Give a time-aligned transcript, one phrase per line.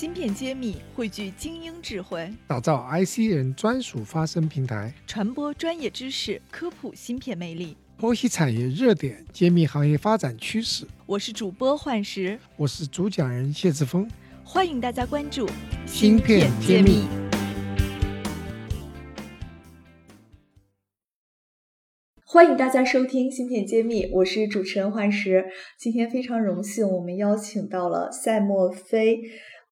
[0.00, 10.86] 芯片揭秘汇聚精英智慧，打造 IC 人专属发声平台，传播专业知识，科普芯片魅力，剖析产业热点，揭秘行业发展趋势。
[11.04, 14.10] 我是主播幻石，我是主讲人谢志峰，
[14.42, 15.46] 欢迎大家关注
[15.84, 17.02] 芯片揭秘。
[22.24, 25.44] 欢迎大家收听《芯片揭秘》，我是主持人幻石。
[25.78, 29.20] 今天非常荣幸，我们邀请到了赛默飞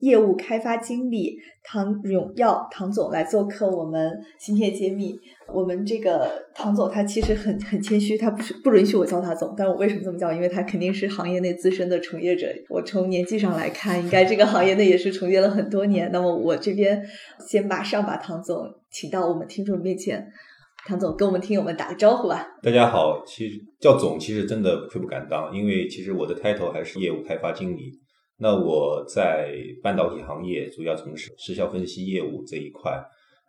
[0.00, 5.12] 业务开发经理唐永耀唐总来做客我们《芯片揭秘》。
[5.52, 10.32] 我们这个唐总他其实很很谦虚，他不是不允许我叫他总，但我为什么这么叫？
[10.32, 12.46] 因为他肯定是行业内资深的从业者。
[12.68, 16.10] 我从年纪上来看，应该这个行业内也是从业了很多年。
[16.12, 17.02] 那么我这边
[17.48, 20.26] 先马上把唐总请到我们听众面前。
[20.86, 22.46] 唐总跟我们听友们打个招呼吧。
[22.62, 27.92] 大家好，其实叫总其实真的愧不敢当，因为其实我的 title 还是业务开发经理。
[28.40, 32.98] 那我在半导体行业主要从事时效分析业务这一块，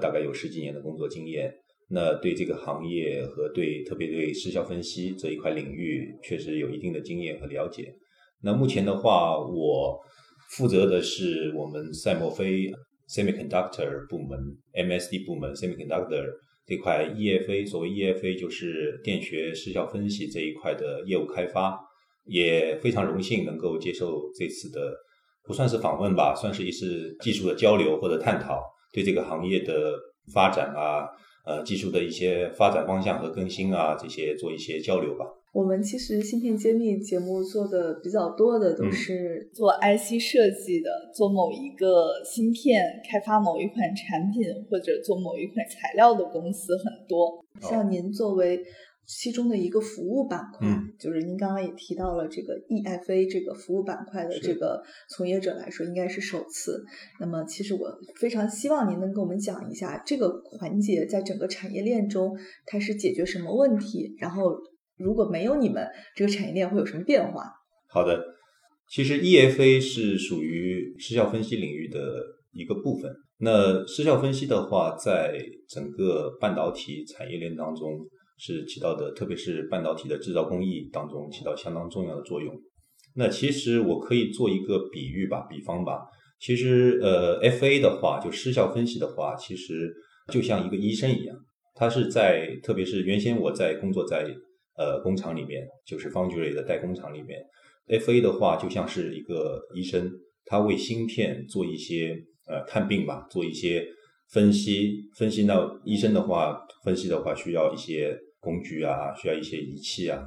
[0.00, 1.52] 大概有十几年的工作经验。
[1.88, 7.92] 那对这个行业和对特别对时效分析这一块领域，确实有一定的经验和了解。
[8.42, 9.98] 那目前的话，我
[10.50, 12.70] 负责的是我们赛默飞
[13.08, 14.38] semiconductor 部门
[14.72, 16.26] MSD 部门 semiconductor。
[16.64, 21.78] 这块 EFA，所谓 EFA 就是电学时效分析这一块的业务开发，
[22.26, 24.92] 也非常荣幸能够接受这次的
[25.44, 28.60] 不算是访问吧，算是一次技术的交流或者探讨，
[28.92, 29.92] 对这个行业的
[30.32, 31.06] 发展啊，
[31.46, 35.24] 呃，技术的一些发展方向和更新啊，这些做一些交流吧。
[35.52, 47.42] 我们其实芯片揭秘节目做的比较多的都是做 IC 设计的，做某一个芯片开发某一款产品或者做某一款材料的公司很多。
[47.58, 48.60] 像您作为
[49.06, 50.68] 其中的一个服务板块，
[50.98, 56.84] 就是您刚刚也提到了这个 EFA 这个服务板块的这个从业者来说，应该是首次。
[57.20, 64.56] 那么，其实我非常希望您能给我们讲一下这个环节在整个产业链中它是解决什么问题，然后。
[64.98, 67.52] 如果没有你们，这个产业链会有什么变化？
[67.86, 68.18] 好的，
[68.88, 72.00] 其实 EFA 是属于失效分析领域的
[72.50, 73.12] 一个部分。
[73.36, 75.38] 那失效分析的话，在
[75.68, 82.54] 整个半导体产业链当中是起到的，特别是半导体的制造工艺当中起到相当重要的作用。
[83.14, 86.00] 那其实我可以做一个比喻吧，比方吧。
[86.38, 89.92] 其实呃，FA 的话，就失效分析的话，其实
[90.32, 91.36] 就像一个医生一样，
[91.74, 94.26] 他是在，特别是原先我在工作在。
[94.78, 97.40] 呃，工厂里面就是 foundry 的代工厂里面
[97.88, 100.06] ，FA 的话就像是一个医生，
[100.44, 102.14] 他为芯片做一些
[102.46, 103.82] 呃看病吧，做一些
[104.30, 105.08] 分析。
[105.16, 110.22] 分析到医生的话，分析的话需要一些工具啊，需要一些仪器啊。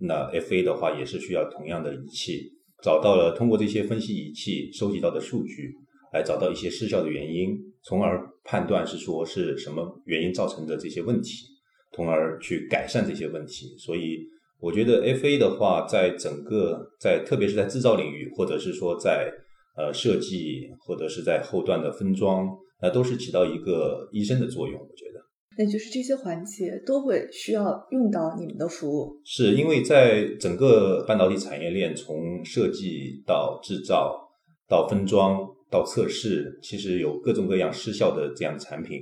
[0.00, 2.52] 那 FA 的话也是需要同样的仪器，
[2.82, 5.72] 找到了通过这些分析仪器收集到的数据，
[6.12, 11.46] 来找到一些失效的原因，从而判断是说是什么原因造成的这些问题。
[11.94, 14.26] 从而去改善这些问题，所以
[14.58, 19.30] 我觉得 FA 的话，在整个在特别是在制造领域，或者是说在
[19.76, 22.48] 呃设计，或者是在后端的分装，
[22.82, 24.78] 那都是起到一个医生的作用。
[24.78, 25.20] 我觉得，
[25.56, 29.20] 那就是这些环节都会需要用到你们的服务。
[29.24, 34.28] 是因为在整个半导体产业链，从设计到制造
[34.68, 35.38] 到分装
[35.70, 39.00] 到测试，其实有各种各样失效的这样的产品。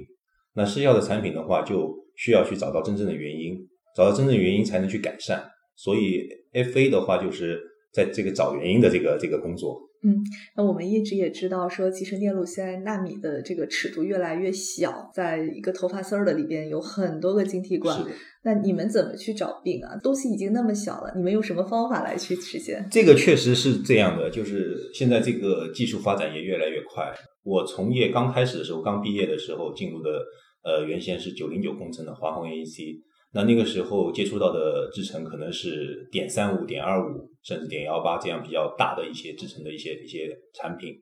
[0.55, 3.57] 那失效的产品的话，就需要去找到真正的原因，
[3.97, 5.43] 找到真正原因才能去改善。
[5.77, 7.59] 所以，FA 的话就是
[7.93, 9.81] 在这个找原因的这个这个工作。
[10.03, 10.16] 嗯，
[10.56, 18.03] 那我们一直也知道说，集成电路现在纳米的这个尺度越来越小，在一个头发丝儿的里边有很多个晶体管。
[18.43, 19.94] 那你们怎么去找病啊？
[20.03, 22.88] 东西已经那么小了，你们用什么方法来去实现？
[22.91, 27.12] 这个确实是这样的，就是现在这个技术发展也越来越快。
[27.43, 30.11] 我从业刚开始的时候，刚毕业的时候进入的。
[30.62, 33.00] 呃，原先是九零九工程的华虹 AEC，
[33.33, 40.95] 那那个时候接触到的制程可能是点三五、点二五，甚至点幺八这样比较大的一些制程的一些一些产品。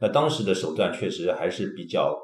[0.00, 2.16] 那当时的手段确实还是比较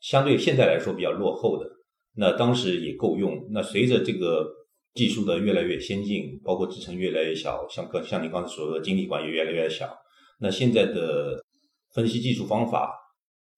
[0.00, 1.68] 相对现在来说比较落后的。
[2.16, 3.48] 那当时也够用。
[3.50, 4.46] 那随着这个
[4.94, 9.92] 技术的越来越先进，包括制程越来越小，像刚像你刚才所说的晶体管也越来越小。
[10.40, 11.42] 那现在的
[11.94, 13.00] 分析技术方法。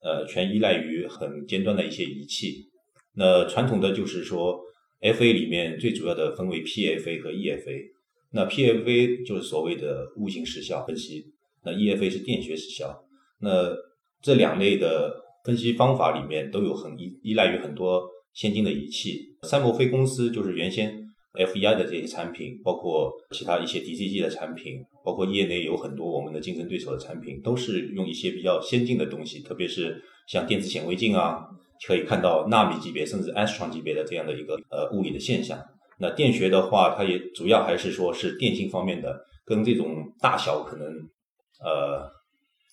[0.02, 2.68] 呃，全依赖于很尖端的一些仪器。
[3.14, 4.60] 那传统的就是说
[5.00, 7.84] ，FA 里面最主要的分为 PFA 和 EFA。
[8.32, 11.24] 那 PFA 就是所谓的物性时效分析，
[11.64, 13.04] 那 EFA 是电学时效。
[13.40, 13.74] 那
[14.20, 15.14] 这两类的
[15.44, 18.02] 分析方法里面都有很依依赖于很多
[18.34, 19.36] 先进的仪器。
[19.42, 20.92] 赛默飞公司就是原先
[21.34, 31.46] FEI 的这些产品，包括其他一些 DCG 的产品，包括业内有很多我们的竞争对手的产品，都是用一些比较先进的东西，特别是像电子显微镜啊，
[31.86, 35.58] 可以看到纳米级别甚至 Astron 级别的这样的一个呃物理的现象。
[35.98, 39.86] 那电学的话，它也主要还是说是电信方面的，跟这种
[40.20, 40.86] 大小可能
[41.60, 42.10] 呃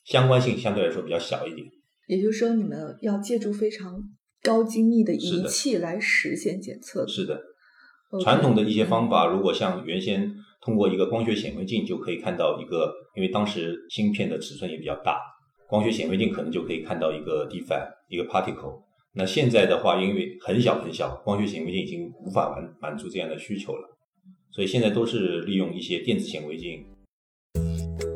[0.05, 1.65] 相关性相对来说比较小一点。
[2.07, 4.03] 也就是说，你们要借助非常
[4.41, 7.07] 高精密的仪器来实现检测。
[7.07, 7.41] 是的，
[8.21, 10.29] 传统的一些方法，如果像原先
[10.61, 15.17] 通过一个光学显微镜就可以看到一个，因为当时芯片的尺寸也比较大，
[15.69, 18.83] 光学显微镜可能就可以看到一个 defect 一个 particle。
[19.15, 23.95] 那现在的话，因为很小很小，光学显微镜已经无法满满足这样的需求了，
[24.49, 26.83] 所以现在都是利用一些电子显微镜。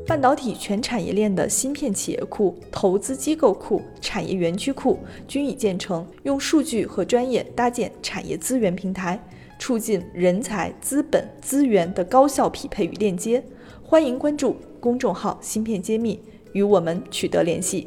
[0.08, 4.98] 半导体全产业链的芯片企业库、投资机构库、产业园区库
[5.28, 9.24] 均已建成，用数据和专业搭建产业资源平台，
[9.60, 13.44] 促进人才、资本、资源的高效匹配与链接。
[13.84, 16.20] 欢迎关注公众号“芯片揭秘”，
[16.54, 17.86] 与我们取得联系。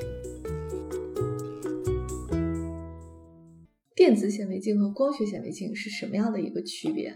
[4.00, 7.14] 电子显微镜和光学显微镜是什么样的一个区别？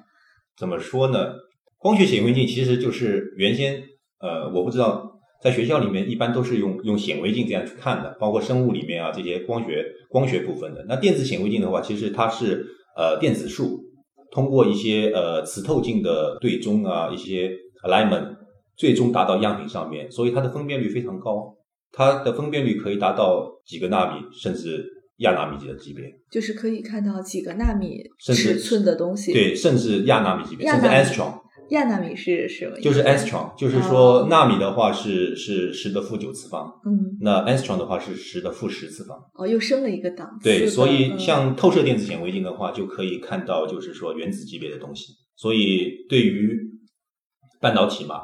[0.54, 1.32] 怎么说呢？
[1.78, 3.82] 光学显微镜其实就是原先
[4.20, 10.84] 呃，我不知道在学校里面一般都是用用显微镜这样去看的，包括生物里面啊这些光学光学部分的。
[10.86, 12.66] 那电子显微镜的话，其实它是
[12.98, 13.80] 呃电子束，
[14.30, 17.50] 通过一些呃磁透镜的对中啊一些
[17.82, 18.36] alignment，
[18.76, 21.56] 最终达到样品上面，所以它的分辨率非常高，
[21.92, 24.84] 它的分辨率可以达到几个纳米甚至
[25.18, 26.04] 亚纳米级的级别。
[26.30, 29.32] 就是可以看到几个纳米尺寸的东西。
[29.32, 31.40] 对，甚至亚纳米级别，甚至 astron。
[31.70, 32.82] 亚纳米是什么意思？
[32.82, 39.18] 就是 astron，就是说纳米的话是是十的负九次方，嗯，那 astron 的话是十的负十次方。
[39.34, 40.44] 哦，又升了一个档次。
[40.44, 45.14] 对，所以嗯像透射电子显微镜的话，就可以看到就是说原子级别的东西。
[45.36, 46.54] 所以对于
[47.62, 48.16] 半导体嘛，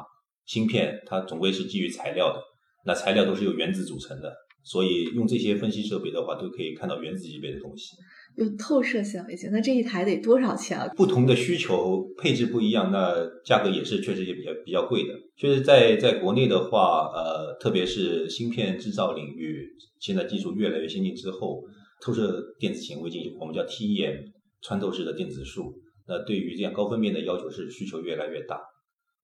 [0.45, 2.39] 芯片它总归是基于材料的，
[2.85, 4.31] 那材料都是由原子组成的，
[4.63, 7.95] 所以用这些分析设备的话，都可以看到原子级别的东西。
[8.37, 10.87] 有透射显微镜，那这一台得多少钱啊？
[10.95, 15.13] 不同的需求配置不一样，那价格也是确实也比较比较贵的。
[15.35, 19.67] 确实在在国内的话，呃，特别是芯片制造领域，
[19.99, 21.61] 现在技术越来越先进之后，
[22.01, 24.31] 透射电子显微镜我们叫 TEM
[24.61, 25.73] 穿透式的电子束，
[26.07, 28.61] 那对于这样高分辨的要求是需求越来越大。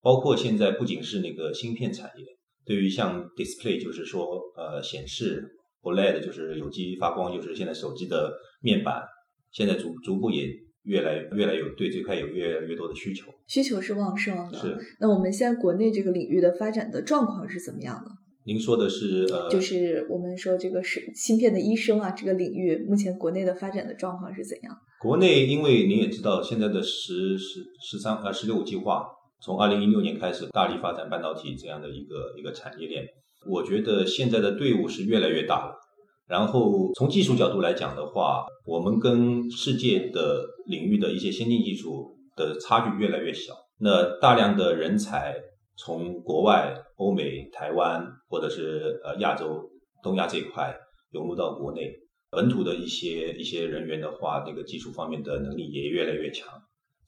[0.01, 2.25] 包括现在不仅是那个芯片产业，
[2.67, 5.43] 对于像 display 就是说呃显示
[5.81, 9.01] OLED 就是有机发光，就是现在手机的面板，
[9.51, 10.49] 现在逐逐步也
[10.83, 13.31] 越来越来有对这块有越来越多的需求。
[13.47, 14.59] 需求是旺盛的。
[14.59, 18.11] 是，那我们现在国内这个领域的发展的状况是怎么样的？
[18.45, 24.73] 您说的是呃，就是我们说这个是芯片的医生啊，这个领域目前国内的发展的状况是怎样？
[25.01, 29.05] 国内，因为您也知道，现在的十十十三呃十六五计划，
[29.41, 33.05] 从二零一六年开始大力发展半导体这样的一个一个产业链。
[33.49, 35.75] 我觉得现在的队伍是越来越大了。
[36.27, 43.53] 然后从技术角度来讲的话，我们跟世界的领域的一些先进技术的差距越来越小。
[43.79, 45.35] 那大量的人才
[45.77, 49.69] 从国外、欧美、台湾或者是呃亚洲、
[50.03, 50.75] 东亚这一块
[51.11, 51.93] 涌入到国内，
[52.29, 56.49] 本土的一些一些人员的话，那个技术方面的能力也越来越强。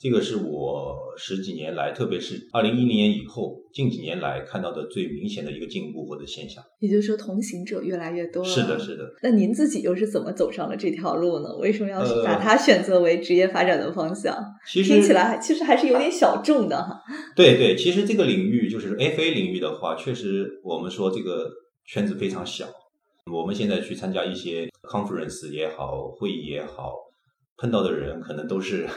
[0.01, 6.63] 这个是我十几年来，特别是二零一零年以后近几年来看到的最明显的一个进步或者现象。
[6.79, 8.49] 也就是说，同行者越来越多了。
[8.49, 9.03] 是的，是的。
[9.21, 11.53] 那您自己又是怎么走上了这条路呢？
[11.57, 14.33] 为什么要呃把它选择为职业发展的方向？
[14.65, 17.01] 其实听起来其实还是有点小众的哈。
[17.35, 21.51] 对对，其实这个领域就是 FA 领域的话，确实我们说这个
[21.85, 22.65] 圈子非常小。
[23.29, 26.93] 我们现在去参加一些 conference 也好，会议也好，
[27.57, 28.87] 碰到的人可能都是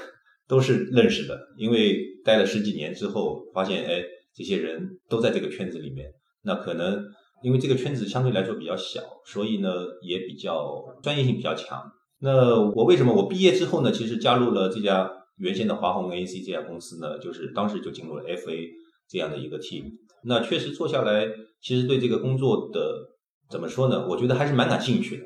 [0.52, 4.02] 都是认识的，因为待了十几年之后，发现哎，
[4.34, 6.12] 这些人都在这个圈子里面。
[6.44, 7.02] 那可能
[7.42, 11.80] 因为这个圈子相对来说比较小，所以呢也比较专业性比较强。
[12.20, 18.68] 那我为什么我毕业之后呢，其实加入了这家原先的华虹 AC 这家公司呢，就是当时就进入了 FA
[19.08, 19.84] 这样的一个 team。
[20.24, 21.26] 那确实做下来，
[21.62, 23.08] 其实对这个工作的
[23.48, 24.06] 怎么说呢？
[24.06, 25.24] 我觉得还是蛮感兴趣的。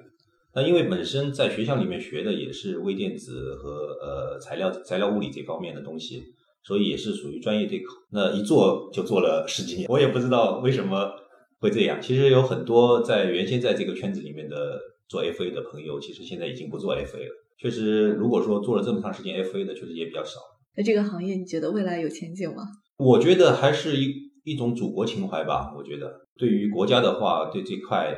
[0.57, 6.23] 那因为本身在学校里面学的也是微电子和呃材料材料物理这方面的东西，
[6.65, 7.93] 所以也是属于专业对口。
[8.11, 11.13] 那一做就做了十几年，我也不知道为什么
[11.61, 12.01] 会这样。
[12.01, 17.35] 其实有很多在原先在这个圈子里面的做 FA 的朋友，其实现在已经不做 FA 了。
[17.59, 20.41] 确实，如果说做了这么长时间 FA 的，确实也比较少。
[20.75, 22.63] 那这个行业你觉得未来有前景吗？
[22.97, 25.75] 我觉得还是一一种祖国情怀吧。
[25.77, 28.17] 我觉得对于国家的话，对这块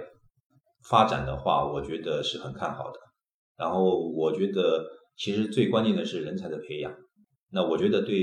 [0.84, 2.98] 发展的话，我觉得是很看好的。
[3.56, 4.84] 然后我觉得
[5.16, 6.92] 其实最关键的是人才的培养。
[7.50, 8.14] 那我觉得对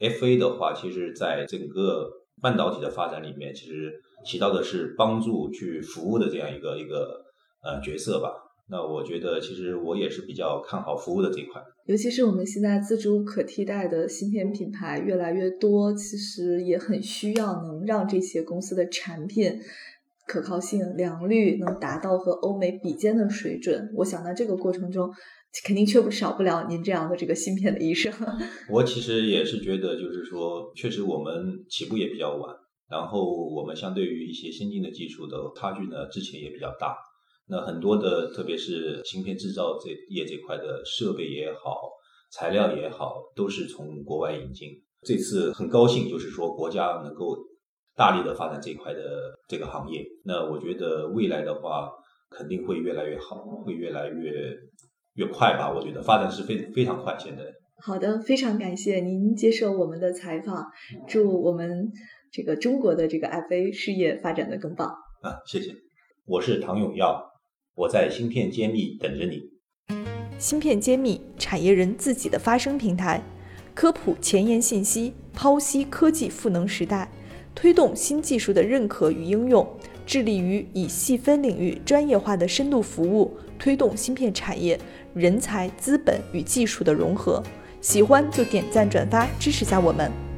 [0.00, 2.08] FA 的话，其实在整个
[2.40, 3.92] 半导体的发展里面，其实
[4.24, 7.20] 起到的是帮助去服务的这样一个一个
[7.62, 8.32] 呃角色吧。
[8.72, 19.60] 那我觉得，其实我也是比较看好服务的这一块，尤其是我们现在自主可替代的芯片品牌越来越多，其实也很需要能让这些公司的产品
[20.30, 23.90] 可靠性、良率能达到和欧美比肩的水准。
[23.96, 25.10] 我想，呢这个过程中，
[25.66, 28.12] 肯定缺不少不了您这样的这个芯片的医生。
[28.70, 31.34] 我其实也是觉得，就是说，确实我们
[31.68, 32.54] 起步也比较晚，
[32.88, 36.94] 然后我们相对于一些先进的技术的差距呢，之前也比较大。
[37.48, 41.90] 那很多的，特别是芯片制造这业这块的设备也好，
[42.30, 44.68] 材料也好，都是从国外引进。
[45.02, 47.36] 这次很高兴，就是说国家能够
[47.96, 49.00] 大力的发展这一块的
[49.48, 50.04] 这个行业。
[50.24, 51.90] 那我觉得未来的话，
[52.30, 54.56] 肯定会越来越好，会越来越
[55.14, 55.72] 越快吧。
[55.72, 57.16] 我觉得发展是非非常快。
[57.18, 57.42] 现在
[57.82, 60.66] 好的，非常感谢您接受我们的采访，
[61.08, 61.90] 祝我们
[62.30, 64.88] 这个中国的这个 FA 事业发展的更棒
[65.22, 65.40] 啊！
[65.46, 65.72] 谢谢，
[66.26, 67.26] 我是唐永耀。
[67.74, 69.40] 我在芯片揭秘等着你。
[70.38, 73.22] 芯片揭秘，产业人自己的发声平台，
[73.74, 77.10] 科普前沿信息，剖析科技赋能时代，
[77.54, 79.66] 推动新技术的认可与应用，
[80.06, 84.78] 致力于以细分领域专业化的深度服务，推动芯片产业
[85.14, 87.42] 人才、资本与技术的融合。
[87.80, 90.29] 喜欢就点赞转发支持下我们。